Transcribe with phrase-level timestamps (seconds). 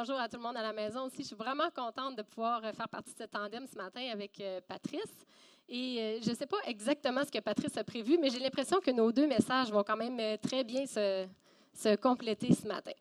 [0.00, 1.22] Bonjour à tout le monde à la maison aussi.
[1.22, 4.40] Je suis vraiment contente de pouvoir euh, faire partie de ce tandem ce matin avec
[4.40, 5.26] euh, Patrice.
[5.68, 8.78] Et euh, je ne sais pas exactement ce que Patrice a prévu, mais j'ai l'impression
[8.78, 11.26] que nos deux messages vont quand même très bien se,
[11.74, 12.92] se compléter ce matin.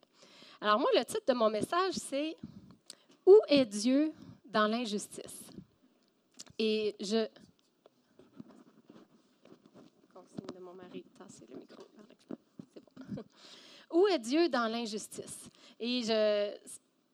[0.60, 2.36] Alors moi, le titre de mon message, c'est
[3.28, 4.12] Où est Dieu
[4.46, 5.52] dans l'injustice?
[6.58, 7.28] Et je...
[10.16, 11.84] Consigne de mon mari, tasser le micro.
[13.94, 15.48] Où est Dieu dans l'injustice?
[15.80, 16.58] Et je,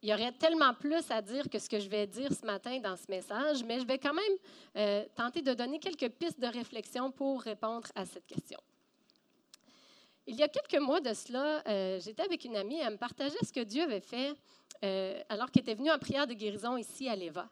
[0.03, 2.78] il y aurait tellement plus à dire que ce que je vais dire ce matin
[2.80, 4.38] dans ce message, mais je vais quand même
[4.75, 8.59] euh, tenter de donner quelques pistes de réflexion pour répondre à cette question.
[10.28, 13.38] Il y a quelques mois de cela, euh, j'étais avec une amie, elle me partageait
[13.44, 14.33] ce que Dieu avait fait
[14.83, 17.50] euh, alors qu'elle était venue en prière de guérison ici à l'Eva.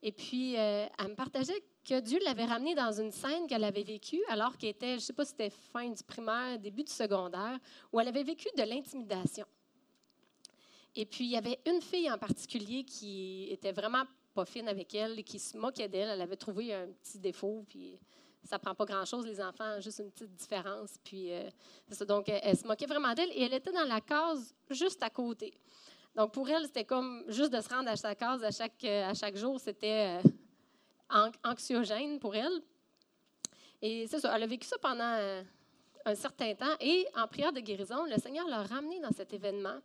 [0.00, 4.22] Et puis, elle me partageait que Dieu l'avait ramenée dans une scène qu'elle avait vécue
[4.28, 7.58] alors qu'elle était, je ne sais pas si c'était fin du primaire, début du secondaire,
[7.92, 9.44] où elle avait vécu de l'intimidation.
[10.94, 14.94] Et puis, il y avait une fille en particulier qui était vraiment pas fine avec
[14.94, 16.08] elle et qui se moquait d'elle.
[16.08, 17.98] Elle avait trouvé un petit défaut, puis
[18.44, 20.96] ça prend pas grand-chose, les enfants, juste une petite différence.
[21.04, 21.48] Puis, euh.
[22.06, 25.52] Donc, elle, se moquait vraiment d'elle et elle était dans la case juste à côté.
[26.16, 29.14] Donc, pour elle, c'était comme juste de se rendre à sa case à chaque, à
[29.14, 30.20] chaque jour, c'était
[31.10, 32.62] euh, anxiogène pour elle.
[33.82, 35.42] Et c'est ça, elle a vécu ça pendant euh,
[36.04, 36.74] un certain temps.
[36.80, 39.78] Et en prière de guérison, le Seigneur l'a ramenée dans cet événement.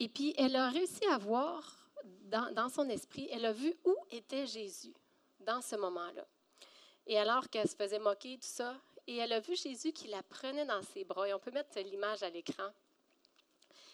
[0.00, 4.46] Et puis, elle a réussi à voir dans, son esprit, elle a vu où était
[4.46, 4.94] Jésus
[5.40, 6.26] dans ce moment-là.
[7.06, 10.22] Et alors qu'elle se faisait moquer, tout ça, et elle a vu Jésus qui la
[10.22, 11.28] prenait dans ses bras.
[11.28, 12.70] Et on peut mettre l'image à l'écran.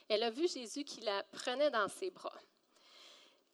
[0.09, 2.39] Elle a vu Jésus qui la prenait dans ses bras.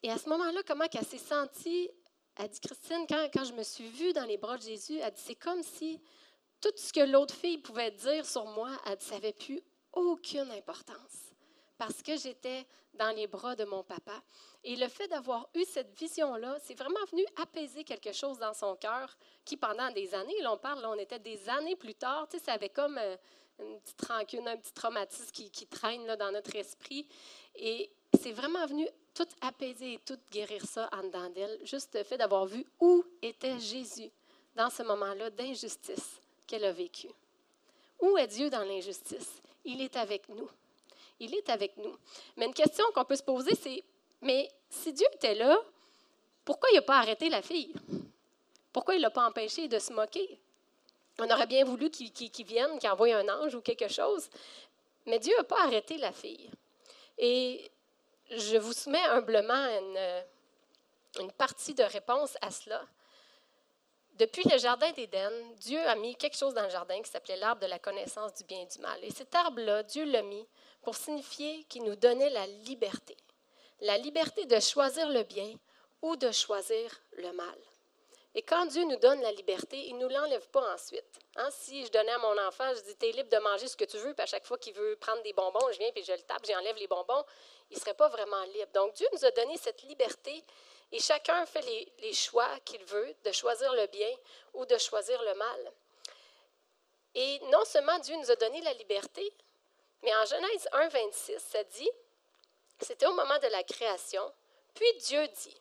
[0.02, 1.90] Et à ce moment-là, comment elle s'est sentie?
[2.36, 5.12] Elle dit, Christine, quand, quand je me suis vue dans les bras de Jésus, elle
[5.12, 6.00] dit, c'est comme si
[6.60, 9.62] tout ce que l'autre fille pouvait dire sur moi, elle dit, ça n'avait plus
[9.92, 11.25] aucune importance
[11.78, 14.22] parce que j'étais dans les bras de mon papa.
[14.64, 18.74] Et le fait d'avoir eu cette vision-là, c'est vraiment venu apaiser quelque chose dans son
[18.76, 22.44] cœur qui, pendant des années, on parle, on était des années plus tard, tu sais,
[22.44, 23.16] ça avait comme euh,
[23.60, 27.06] une petite rancune, un petit traumatisme qui, qui traîne là, dans notre esprit.
[27.54, 32.02] Et c'est vraiment venu tout apaiser et tout guérir ça en dedans d'elle, juste le
[32.02, 34.10] fait d'avoir vu où était Jésus
[34.54, 37.08] dans ce moment-là d'injustice qu'elle a vécu.
[38.00, 39.42] Où est Dieu dans l'injustice?
[39.64, 40.48] Il est avec nous
[41.20, 41.96] il est avec nous.
[42.36, 43.82] Mais une question qu'on peut se poser, c'est,
[44.20, 45.56] mais si Dieu était là,
[46.44, 47.72] pourquoi il n'a pas arrêté la fille?
[48.72, 50.38] Pourquoi il ne l'a pas empêché de se moquer?
[51.18, 54.28] On aurait bien voulu qu'il vienne, qu'il envoie un ange ou quelque chose,
[55.06, 56.50] mais Dieu n'a pas arrêté la fille.
[57.16, 57.70] Et
[58.30, 60.24] je vous soumets humblement une,
[61.20, 62.82] une partie de réponse à cela.
[64.18, 67.60] Depuis le jardin d'Éden, Dieu a mis quelque chose dans le jardin qui s'appelait l'arbre
[67.60, 68.98] de la connaissance du bien et du mal.
[69.02, 70.46] Et cet arbre-là, Dieu l'a mis
[70.86, 73.16] pour signifier qu'il nous donnait la liberté.
[73.80, 75.52] La liberté de choisir le bien
[76.00, 77.58] ou de choisir le mal.
[78.36, 81.18] Et quand Dieu nous donne la liberté, il ne nous l'enlève pas ensuite.
[81.34, 83.76] Hein, si je donnais à mon enfant, je dis, tu es libre de manger ce
[83.76, 86.04] que tu veux, puis à chaque fois qu'il veut prendre des bonbons, je viens, puis
[86.04, 87.24] je le tape, j'enlève les bonbons,
[87.68, 88.70] il ne serait pas vraiment libre.
[88.72, 90.40] Donc Dieu nous a donné cette liberté
[90.92, 91.64] et chacun fait
[91.98, 94.14] les choix qu'il veut, de choisir le bien
[94.54, 95.72] ou de choisir le mal.
[97.16, 99.32] Et non seulement Dieu nous a donné la liberté,
[100.02, 101.90] mais en Genèse 1, 26, ça dit,
[102.80, 104.32] c'était au moment de la création,
[104.74, 105.56] puis Dieu dit,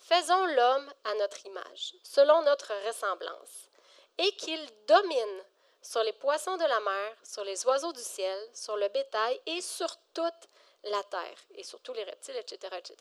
[0.00, 3.70] Faisons l'homme à notre image, selon notre ressemblance,
[4.18, 5.44] et qu'il domine
[5.80, 9.60] sur les poissons de la mer, sur les oiseaux du ciel, sur le bétail et
[9.60, 10.48] sur toute
[10.84, 12.96] la terre, et sur tous les reptiles, etc., etc.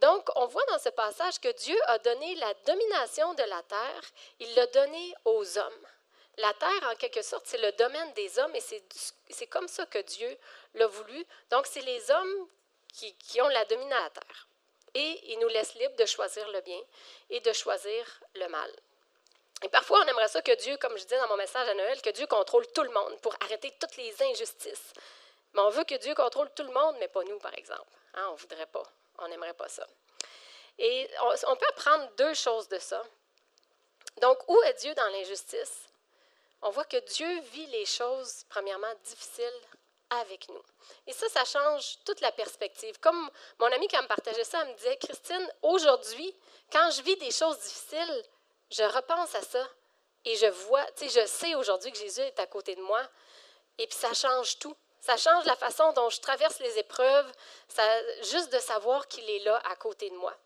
[0.00, 4.02] Donc, on voit dans ce passage que Dieu a donné la domination de la terre,
[4.40, 5.86] il l'a donné aux hommes.
[6.38, 8.60] La terre, en quelque sorte, c'est le domaine des hommes et
[9.30, 10.38] c'est comme ça que Dieu
[10.74, 11.24] l'a voulu.
[11.50, 12.48] Donc, c'est les hommes
[12.92, 14.48] qui, qui, ont la domination de la terre.
[14.94, 16.80] Et il nous laisse libre de choisir le bien
[17.30, 18.70] et de choisir le mal.
[19.62, 22.00] Et parfois, on aimerait ça que Dieu, comme je disais dans mon message à Noël,
[22.02, 24.92] que Dieu contrôle tout le monde pour arrêter toutes les injustices.
[25.54, 27.90] Mais on veut que Dieu contrôle tout le monde, mais pas nous, par exemple.
[28.14, 28.82] Hein, on ne voudrait pas.
[29.18, 29.86] On n'aimerait pas ça.
[30.78, 31.08] Et
[31.46, 33.02] on peut apprendre deux choses de ça.
[34.20, 35.88] Donc, où est Dieu dans l'injustice?
[36.62, 39.60] On voit que Dieu vit les choses, premièrement, difficiles
[40.10, 40.62] avec nous.
[41.06, 42.98] Et ça, ça change toute la perspective.
[43.00, 46.34] Comme mon ami qui me partageait ça, elle me disait, Christine, aujourd'hui,
[46.70, 48.24] quand je vis des choses difficiles,
[48.70, 49.68] je repense à ça
[50.24, 53.02] et je vois, tu sais, je sais aujourd'hui que Jésus est à côté de moi
[53.78, 54.76] et puis ça change tout.
[55.00, 57.30] Ça change la façon dont je traverse les épreuves,
[57.68, 57.82] ça,
[58.22, 60.36] juste de savoir qu'il est là à côté de moi.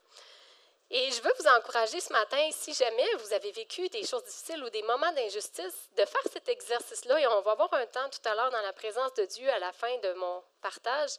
[0.92, 4.62] Et je veux vous encourager ce matin, si jamais vous avez vécu des choses difficiles
[4.64, 7.20] ou des moments d'injustice, de faire cet exercice-là.
[7.20, 9.60] Et on va avoir un temps tout à l'heure dans la présence de Dieu à
[9.60, 11.12] la fin de mon partage.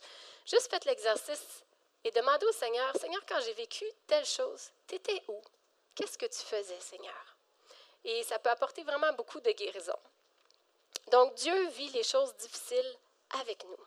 [0.46, 1.64] Juste faites l'exercice
[2.04, 5.42] et demandez au Seigneur, Seigneur, quand j'ai vécu telle chose, tu étais où?
[5.96, 7.38] Qu'est-ce que tu faisais, Seigneur?
[8.04, 9.98] Et ça peut apporter vraiment beaucoup de guérison.
[11.12, 12.98] Donc, Dieu vit les choses difficiles
[13.40, 13.86] avec nous.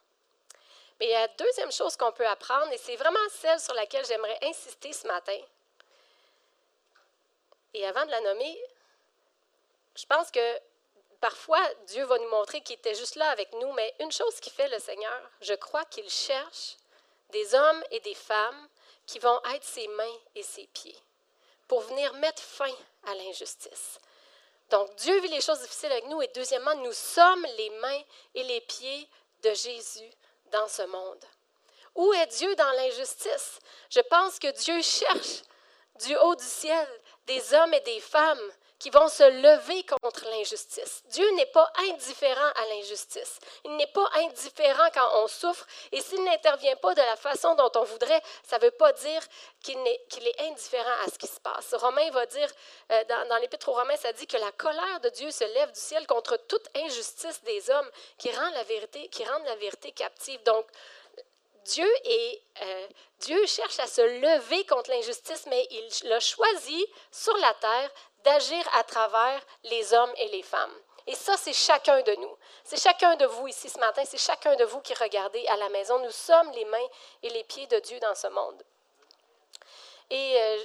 [1.01, 4.93] Mais la deuxième chose qu'on peut apprendre, et c'est vraiment celle sur laquelle j'aimerais insister
[4.93, 5.39] ce matin.
[7.75, 8.59] Et avant de la nommer,
[9.97, 10.61] je pense que
[11.21, 14.51] parfois Dieu va nous montrer qu'il était juste là avec nous, mais une chose qui
[14.51, 16.77] fait le Seigneur, je crois qu'il cherche
[17.31, 18.69] des hommes et des femmes
[19.07, 20.97] qui vont être ses mains et ses pieds
[21.69, 22.73] pour venir mettre fin
[23.07, 23.99] à l'injustice.
[24.71, 28.03] Donc Dieu vit les choses difficiles avec nous et deuxièmement, nous sommes les mains
[28.35, 29.09] et les pieds
[29.43, 30.11] de Jésus
[30.47, 31.25] dans ce monde.
[31.95, 33.59] Où est Dieu dans l'injustice?
[33.91, 35.43] Je pense que Dieu cherche
[36.07, 36.89] du haut du ciel
[37.27, 41.03] des hommes et des femmes qui vont se lever contre l'injustice.
[41.07, 43.39] Dieu n'est pas indifférent à l'injustice.
[43.65, 45.67] Il n'est pas indifférent quand on souffre.
[45.93, 49.23] Et s'il n'intervient pas de la façon dont on voudrait, ça ne veut pas dire
[49.63, 51.73] qu'il est, indifférent à ce qui se passe.
[51.75, 52.49] Romain va dire,
[52.93, 55.81] euh, dans, l'Épître aux Romains, ça dit que la colère de Dieu se lève du
[55.81, 58.51] ciel contre toute injustice des hommes qui rend
[59.11, 60.43] qui rendent la vérité captive.
[60.43, 60.67] Donc,
[61.79, 62.87] Euh,
[63.21, 67.91] Dieu cherche à se lever contre l'injustice, mais il a choisi sur la terre
[68.25, 70.75] d'agir à travers les hommes et les femmes.
[71.07, 72.37] Et ça, c'est chacun de nous.
[72.65, 75.69] C'est chacun de vous ici ce matin, c'est chacun de vous qui regardez à la
[75.69, 75.99] maison.
[75.99, 76.89] Nous sommes les mains
[77.23, 78.63] et les pieds de Dieu dans ce monde.
[80.11, 80.65] Et euh,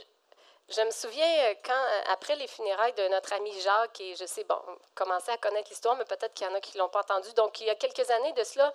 [0.70, 4.44] je me souviens euh, quand, après les funérailles de notre ami Jacques, et je sais,
[4.44, 4.60] bon,
[4.96, 7.32] commencer à connaître l'histoire, mais peut-être qu'il y en a qui ne l'ont pas entendu.
[7.34, 8.74] Donc, il y a quelques années de cela,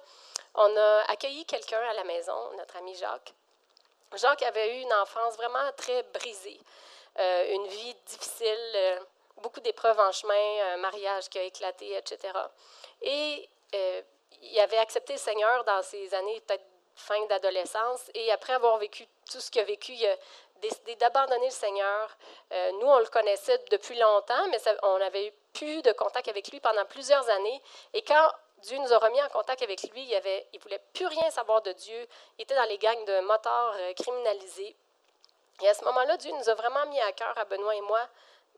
[0.55, 3.35] on a accueilli quelqu'un à la maison, notre ami Jacques.
[4.14, 6.61] Jacques avait eu une enfance vraiment très brisée.
[7.19, 8.99] Euh, une vie difficile, euh,
[9.38, 12.32] beaucoup d'épreuves en chemin, un mariage qui a éclaté, etc.
[13.02, 14.02] Et euh,
[14.43, 16.64] il avait accepté le Seigneur dans ses années peut-être
[16.97, 18.11] fin d'adolescence.
[18.14, 20.17] Et après avoir vécu tout ce qu'il a vécu, il a
[20.60, 22.16] décidé d'abandonner le Seigneur.
[22.80, 26.60] nous, on le connaissait depuis longtemps, mais on avait eu plus de contact avec lui
[26.60, 27.62] pendant plusieurs années.
[27.92, 30.16] Et quand Dieu nous a remis en contact avec lui, il
[30.54, 32.08] ne voulait plus rien savoir de Dieu.
[32.38, 34.74] Il était dans les gangs de motards criminalisés.
[35.62, 38.00] Et à ce moment-là, Dieu nous a vraiment mis à cœur, à Benoît et moi,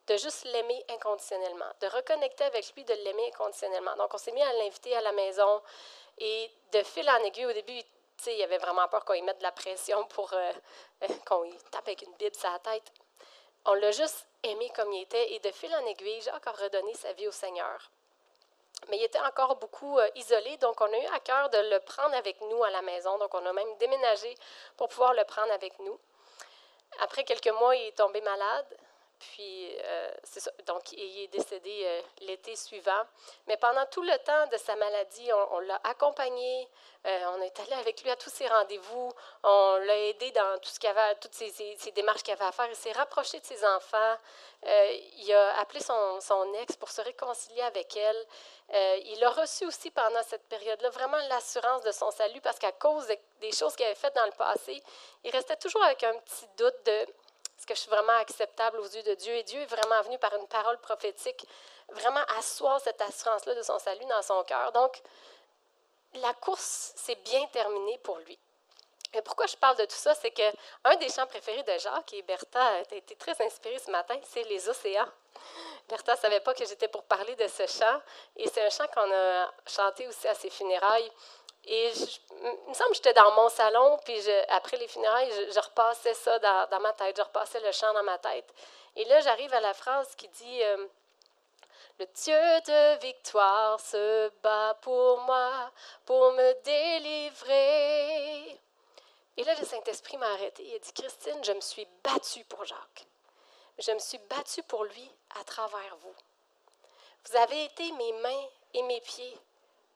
[0.07, 3.97] de juste l'aimer inconditionnellement, de reconnecter avec lui, de l'aimer inconditionnellement.
[3.97, 5.61] Donc, on s'est mis à l'inviter à la maison
[6.19, 7.83] et de fil en aiguille, au début,
[8.27, 10.53] y avait vraiment peur qu'on y mette de la pression pour euh,
[11.03, 12.93] euh, qu'on y tape avec une Bible sur la tête.
[13.65, 16.95] On l'a juste aimé comme il était et de fil en aiguille, j'ai encore redonné
[16.95, 17.91] sa vie au Seigneur.
[18.89, 21.81] Mais il était encore beaucoup euh, isolé, donc on a eu à cœur de le
[21.81, 23.19] prendre avec nous à la maison.
[23.19, 24.35] Donc on a même déménagé
[24.77, 25.99] pour pouvoir le prendre avec nous.
[27.01, 28.79] Après quelques mois, il est tombé malade.
[29.19, 30.11] Puis, euh,
[30.67, 33.03] donc, il est décédé euh, l'été suivant.
[33.47, 36.69] Mais pendant tout le temps de sa maladie, on, l'a accompagné,
[37.07, 40.69] euh, on est allé avec lui à tous ses rendez-vous, on l'a aidé dans tout
[40.69, 41.51] ce qu'il avait, toutes ces,
[41.93, 42.69] démarches qu'il avait à faire.
[42.69, 44.17] Il s'est rapproché de ses enfants.
[44.65, 48.27] il a appelé son, ex pour se réconcilier avec elle.
[49.07, 53.07] il a reçu aussi pendant cette période-là vraiment l'assurance de son salut parce qu'à cause
[53.41, 54.83] des choses qu'il avait faites dans le passé,
[55.25, 57.07] il restait toujours avec un petit doute de
[57.59, 59.35] est-ce que je suis vraiment acceptable aux yeux de Dieu?
[59.35, 61.47] Et Dieu est vraiment venu par une parole prophétique,
[61.91, 64.73] vraiment asseoir cette assurance-là de son salut dans son cœur.
[64.73, 65.01] Donc,
[66.15, 68.39] la course s'est bien terminée pour lui.
[69.13, 70.43] Et pourquoi je parle de tout ça, c'est que
[70.85, 74.43] un des chants préférés de Jacques, et Bertha a été très inspirée ce matin, c'est
[74.45, 75.09] Les océans.
[75.89, 78.01] Bertha ne savait pas que j'étais pour parler de ce chant,
[78.37, 81.11] et c'est un chant qu'on a chanté aussi à ses funérailles.
[81.67, 84.21] Et il me semble que j'étais dans mon salon, puis
[84.51, 88.19] après les funérailles, je, repassais ça dans, ma tête, je repassais le chant dans ma
[88.19, 88.49] tête.
[88.95, 90.87] Et là, j'arrive à la phrase qui dit euh,
[91.99, 92.35] Le Dieu
[92.67, 95.73] de victoire se bat pour moi,
[96.05, 98.61] pour me délivrer.
[99.37, 100.63] Et là, le Saint-Esprit m'a arrêté.
[100.65, 103.07] Il a dit Christine, je me suis battue pour Jacques.
[103.79, 106.15] Je me suis battue pour lui à travers vous.
[107.25, 109.37] Vous avez été mes mains et mes pieds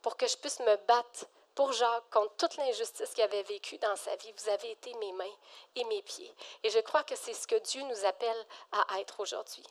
[0.02, 1.26] pour que je puisse me battre
[1.60, 5.12] pour Jacques, contre toute l'injustice qu'il avait vécue dans sa vie, vous avez été mes
[5.12, 5.36] mains
[5.76, 6.34] et mes pieds.
[6.62, 9.62] Et je crois que c'est ce que Dieu nous appelle à être aujourd'hui.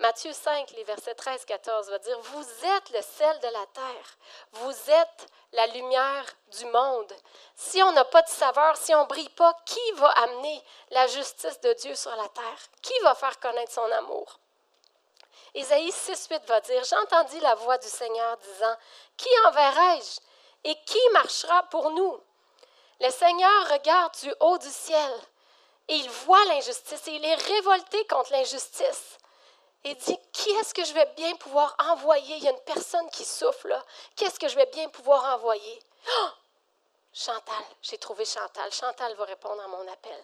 [0.00, 4.18] Matthieu 5, les versets 13-14 va dire, Vous êtes le sel de la terre,
[4.52, 6.26] vous êtes la lumière
[6.58, 7.10] du monde.
[7.54, 11.06] Si on n'a pas de saveur, si on ne brille pas, qui va amener la
[11.06, 12.58] justice de Dieu sur la terre?
[12.82, 14.38] Qui va faire connaître son amour?
[15.54, 18.76] Ésaïe 6, 8 va dire, J'entendis la voix du Seigneur disant,
[19.16, 20.20] Qui enverrai-je
[20.64, 22.20] et qui marchera pour nous?
[23.00, 25.12] Le Seigneur regarde du haut du ciel
[25.88, 29.18] et il voit l'injustice et il est révolté contre l'injustice.
[29.84, 32.36] Et dit, qui est-ce que je vais bien pouvoir envoyer?
[32.36, 33.82] Il y a une personne qui souffle là.
[34.14, 35.82] Qu'est-ce que je vais bien pouvoir envoyer?
[36.06, 36.28] Oh!
[37.14, 38.70] Chantal, j'ai trouvé Chantal.
[38.70, 40.22] Chantal va répondre à mon appel.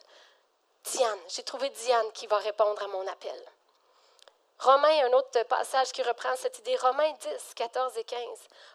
[0.85, 3.53] Diane, j'ai trouvé Diane qui va répondre à mon appel.
[4.59, 8.21] Romains, un autre passage qui reprend cette idée, Romains 10, 14 et 15.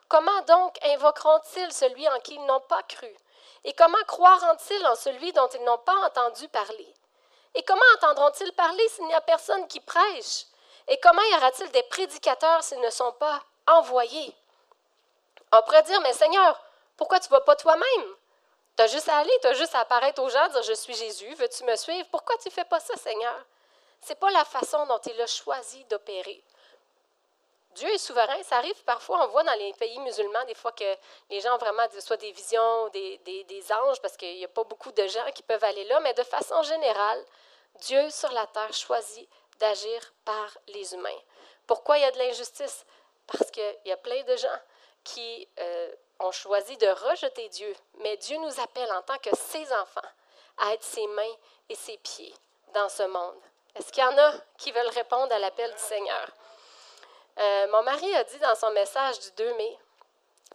[0.07, 3.11] Comment donc invoqueront-ils celui en qui ils n'ont pas cru?
[3.63, 6.93] Et comment croiront-ils en celui dont ils n'ont pas entendu parler?
[7.55, 10.45] Et comment entendront-ils parler s'il n'y a personne qui prêche?
[10.88, 14.35] Et comment y aura-t-il des prédicateurs s'ils ne sont pas envoyés?
[15.51, 16.61] On pourrait dire, mais Seigneur,
[16.95, 18.15] pourquoi tu ne vas pas toi-même?
[18.77, 20.93] Tu as juste à aller, tu as juste à apparaître aux gens, dire Je suis
[20.93, 22.07] Jésus, veux-tu me suivre?
[22.11, 23.45] Pourquoi tu ne fais pas ça, Seigneur?
[24.01, 26.43] Ce n'est pas la façon dont il a choisi d'opérer.
[27.75, 28.41] Dieu est souverain.
[28.43, 30.96] Ça arrive parfois, on voit dans les pays musulmans, des fois que
[31.29, 34.91] les gens ont vraiment des visions, des, des, anges, parce qu'il n'y a pas beaucoup
[34.91, 37.24] de gens qui peuvent aller là, mais de façon générale,
[37.75, 39.29] Dieu sur la terre choisit
[39.60, 41.20] d'agir par les humains.
[41.67, 42.86] Pourquoi il y a de l'injustice?
[43.27, 44.60] Parce qu'il y a plein de gens
[45.03, 49.72] qui euh, ont choisi de rejeter Dieu, mais Dieu nous appelle en tant que ses
[49.74, 50.01] enfants
[50.58, 51.36] à être ses mains
[51.70, 52.34] et ses pieds
[52.74, 53.41] dans ce monde.
[53.75, 56.27] Est-ce qu'il y en a qui veulent répondre à l'appel du Seigneur?
[57.39, 59.79] Euh, mon mari a dit dans son message du 2 mai,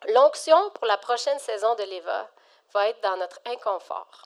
[0.09, 2.29] l'onction pour la prochaine saison de l'EVA
[2.73, 4.23] va être dans notre inconfort.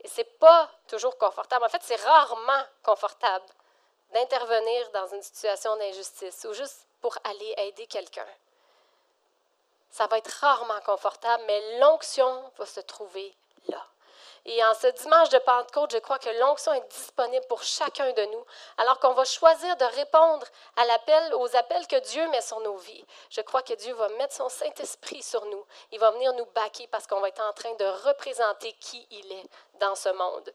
[0.00, 1.64] Et ce n'est pas toujours confortable.
[1.64, 3.46] En fait, c'est rarement confortable
[4.12, 8.26] d'intervenir dans une situation d'injustice ou juste pour aller aider quelqu'un.
[9.90, 13.34] Ça va être rarement confortable, mais l'onction va se trouver
[13.68, 13.84] là.
[14.46, 18.24] Et en ce dimanche de Pentecôte, je crois que l'onction est disponible pour chacun de
[18.24, 18.44] nous,
[18.78, 22.76] alors qu'on va choisir de répondre à l'appel, aux appels que Dieu met sur nos
[22.76, 23.04] vies.
[23.28, 25.66] Je crois que Dieu va mettre son Saint-Esprit sur nous.
[25.92, 29.30] Il va venir nous baquer parce qu'on va être en train de représenter qui il
[29.30, 30.52] est dans ce monde.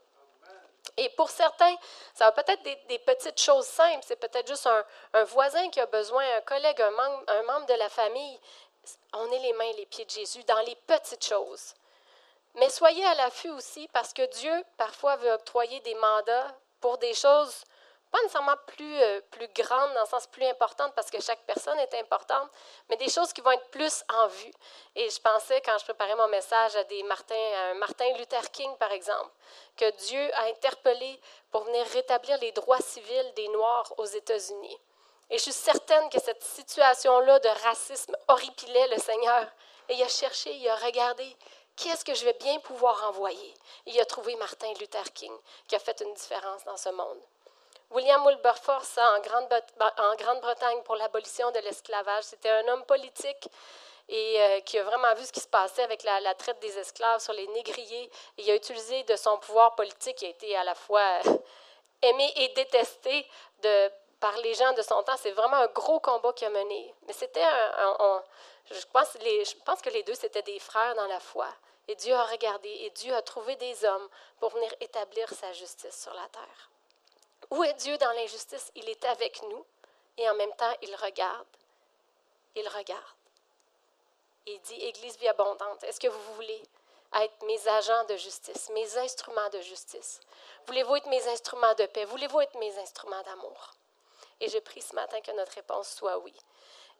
[0.97, 1.75] Et pour certains,
[2.13, 4.03] ça va peut-être des, des petites choses simples.
[4.05, 4.67] C'est peut-être juste
[5.13, 8.39] un, voisin qui a besoin, un collègue, un membre, un membre de la famille.
[9.13, 11.73] On est les mains et les pieds de Jésus dans les petites choses.
[12.55, 17.13] Mais soyez à l'affût aussi parce que Dieu, parfois, veut octroyer des mandats pour des
[17.13, 17.63] choses
[18.15, 21.77] pas nécessairement plus, euh, plus grandes, dans le sens plus importante, parce que chaque personne
[21.79, 22.49] est importante,
[22.87, 24.53] mais des choses qui vont être plus en vue.
[24.95, 28.49] Et je pensais, quand je préparais mon message, à, des Martin, à un Martin Luther
[28.51, 29.31] King, par exemple,
[29.75, 31.19] que Dieu a interpellé
[31.51, 34.79] pour venir rétablir les droits civils des Noirs aux États-Unis.
[35.29, 39.45] Et je suis certaine que cette situation-là de racisme horripilait le Seigneur.
[39.89, 41.35] Et il a cherché, il a regardé,
[41.75, 43.53] qui est-ce que je vais bien pouvoir envoyer?
[43.85, 45.33] Il a trouvé Martin Luther King,
[45.67, 47.19] qui a fait une différence dans ce monde.
[47.91, 52.23] William Wilberforce en Grande-Bretagne pour l'abolition de l'esclavage.
[52.23, 53.47] C'était un homme politique
[54.09, 57.21] et euh, qui a vraiment vu ce qui se passait avec la, traite des esclaves
[57.21, 58.11] sur les négriers.
[58.37, 61.19] il a utilisé de son pouvoir politique, qui a été à la fois
[62.01, 63.27] aimé et détesté
[64.19, 65.17] par les gens de son temps.
[65.17, 66.93] C'est vraiment un gros combat qu'il a mené.
[67.07, 68.23] Mais c'était un,
[68.71, 71.47] je pense, que les deux, c'était des frères dans la foi.
[71.87, 76.01] Et Dieu a regardé et Dieu a trouvé des hommes pour venir établir sa justice
[76.01, 76.69] sur la terre.
[77.51, 78.71] Où est Dieu dans l'injustice?
[78.75, 79.65] Il est avec nous
[80.17, 81.45] et en même temps, il regarde.
[82.55, 83.03] Il regarde.
[84.47, 86.63] Il dit, Église vie abondante, est-ce que vous voulez
[87.13, 90.19] être mes agents de justice, mes instruments de justice?
[90.65, 92.05] Voulez-vous être mes instruments de paix?
[92.05, 93.73] Voulez-vous être mes instruments d'amour?
[94.39, 96.33] Et je prie ce matin que notre réponse soit oui.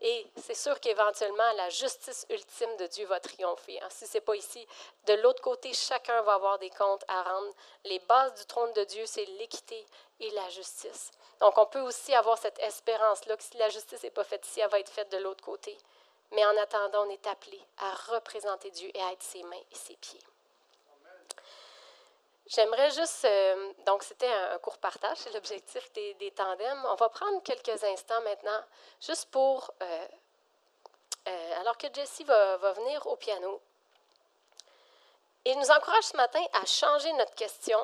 [0.02, 3.82] Et c'est sûr qu'éventuellement, la justice ultime de Dieu va triompher.
[3.82, 3.88] Hein.
[3.90, 4.68] Si ce n'est pas ici,
[5.08, 7.54] de l'autre côté, chacun va avoir des comptes à rendre.
[7.86, 9.86] Les bases du trône de Dieu, c'est l'équité
[10.20, 11.12] et la justice.
[11.40, 14.60] Donc, on peut aussi avoir cette espérance-là que si la justice n'est pas faite ici,
[14.60, 15.78] elle va être faite de l'autre côté.
[16.32, 19.76] Mais en attendant, on est appelé à représenter Dieu et à être ses mains et
[19.76, 20.20] ses pieds.
[22.48, 26.86] J'aimerais juste, euh, donc c'était un, court partage, c'est l'objectif des, tandems.
[26.90, 28.62] On va prendre quelques instants maintenant,
[29.02, 30.08] juste pour, euh,
[31.28, 33.60] euh, alors que Jessie va, va, venir au piano,
[35.44, 37.80] et nous encourage ce matin à changer notre question.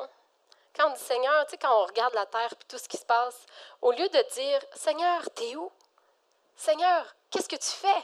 [0.76, 2.98] Quand on dit Seigneur, tu sais, quand on regarde la terre et tout ce qui
[2.98, 3.46] se passe,
[3.82, 5.72] au lieu de dire Seigneur, t'es où?
[6.56, 8.04] Seigneur, qu'est-ce que tu fais?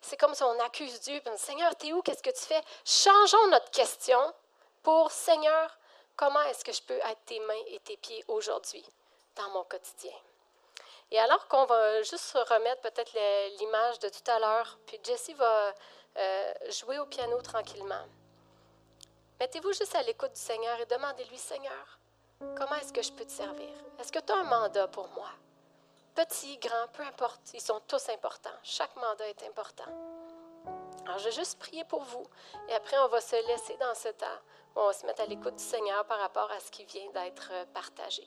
[0.00, 2.02] C'est comme si on accuse Dieu, Seigneur, t'es où?
[2.02, 2.60] Qu'est-ce que tu fais?
[2.84, 4.34] Changeons notre question
[4.82, 5.78] pour Seigneur,
[6.16, 8.84] comment est-ce que je peux être tes mains et tes pieds aujourd'hui
[9.36, 10.12] dans mon quotidien?
[11.10, 13.12] Et alors qu'on va juste remettre peut-être
[13.58, 15.74] l'image de tout à l'heure, puis Jessie va
[16.16, 18.06] euh, jouer au piano tranquillement.
[19.40, 21.98] Mettez-vous juste à l'écoute du Seigneur et demandez-lui, Seigneur,
[22.38, 23.70] comment est-ce que je peux te servir?
[23.98, 25.30] Est-ce que tu as un mandat pour moi?
[26.14, 28.50] Petit, grand, peu importe, ils sont tous importants.
[28.62, 29.90] Chaque mandat est important.
[31.06, 32.26] Alors, je vais juste prier pour vous.
[32.68, 34.38] Et après, on va se laisser dans ce temps.
[34.76, 37.64] On se mettre à l'écoute du Seigneur par rapport à ce qui vient d'être euh,
[37.74, 38.26] partagé.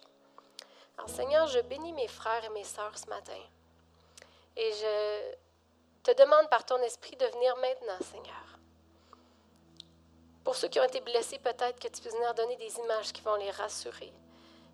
[0.98, 3.40] Alors, Seigneur, je bénis mes frères et mes sœurs ce matin.
[4.56, 5.36] Et je
[6.04, 8.60] te demande par ton esprit de venir maintenant, Seigneur.
[10.44, 13.22] Pour ceux qui ont été blessés, peut-être que tu puisses venir donner des images qui
[13.22, 14.14] vont les rassurer.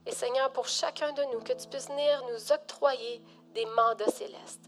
[0.05, 3.21] Et Seigneur, pour chacun de nous, que tu puisses venir nous octroyer
[3.53, 4.65] des mandats célestes.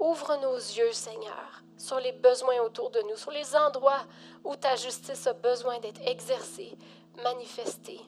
[0.00, 4.02] Ouvre nos yeux, Seigneur, sur les besoins autour de nous, sur les endroits
[4.42, 6.76] où ta justice a besoin d'être exercée,
[7.22, 8.00] manifestée.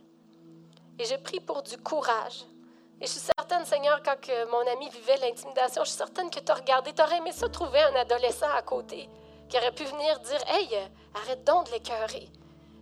[0.99, 2.47] Et je prie pour du courage.
[2.99, 4.17] Et je suis certaine, Seigneur, quand
[4.51, 7.51] mon ami vivait l'intimidation, je suis certaine que tu as regardé, tu aurais aimé ça
[7.51, 9.07] trouver un adolescent à côté
[9.51, 10.79] qui aurait pu venir dire Hey,
[11.15, 12.27] arrête donc de l'écœurer.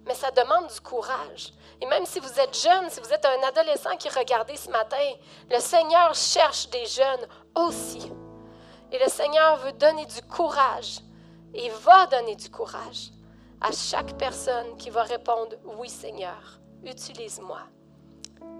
[0.06, 1.52] Mais ça demande du courage.
[1.80, 4.96] Et même si vous êtes jeune, si vous êtes un adolescent qui regardait ce matin,
[5.50, 7.26] le Seigneur cherche des jeunes
[7.56, 8.12] aussi.
[8.92, 11.00] Et le Seigneur veut donner du courage
[11.54, 13.10] et va donner du courage
[13.60, 17.60] à chaque personne qui va répondre Oui, Seigneur, utilise-moi.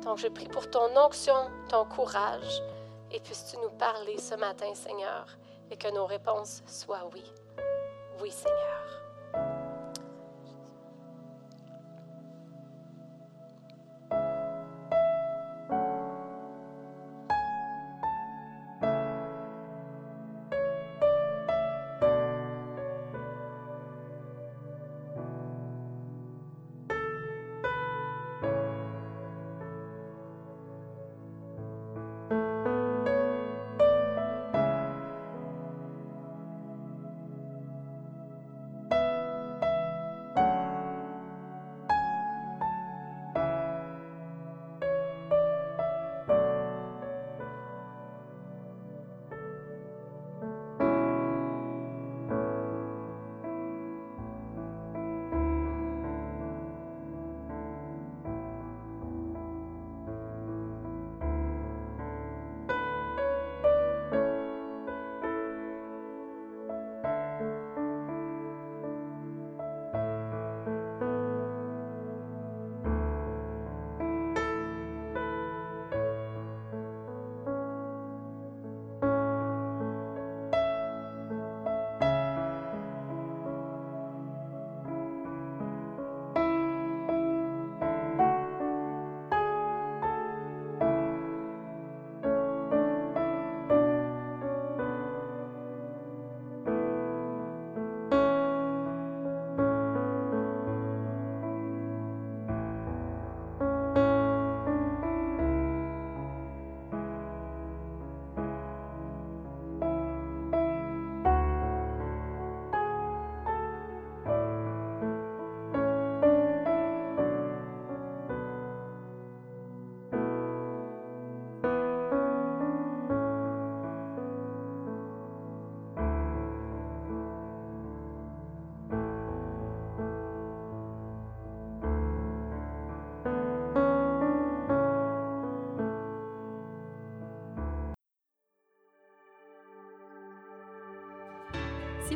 [0.05, 2.63] Donc, je prie pour ton onction, ton courage,
[3.11, 5.27] et puisses-tu nous parler ce matin, Seigneur,
[5.71, 7.25] et que nos réponses soient oui.
[8.21, 9.00] Oui, Seigneur.